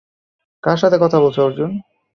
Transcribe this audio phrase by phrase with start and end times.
[0.63, 1.71] কার সাথে কথা বলছো অর্জুন?